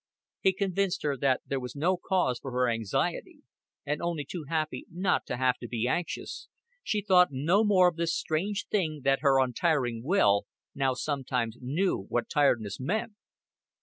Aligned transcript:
He 0.39 0.51
convinced 0.53 1.03
her 1.03 1.15
that 1.17 1.41
there 1.45 1.59
was 1.59 1.75
no 1.75 1.95
cause 1.95 2.39
for 2.39 2.49
her 2.53 2.67
anxiety; 2.67 3.43
and 3.85 4.01
only 4.01 4.25
too 4.25 4.45
happy 4.49 4.87
not 4.91 5.27
to 5.27 5.37
have 5.37 5.59
to 5.59 5.67
be 5.67 5.87
anxious, 5.87 6.47
she 6.81 7.03
thought 7.03 7.27
no 7.29 7.63
more 7.63 7.87
of 7.89 7.97
this 7.97 8.17
strange 8.17 8.65
thing 8.67 9.01
that 9.03 9.21
her 9.21 9.39
untiring 9.39 10.01
Will 10.03 10.47
now 10.73 10.95
sometimes 10.95 11.57
knew 11.61 12.07
what 12.09 12.29
tiredness 12.31 12.79
meant. 12.79 13.13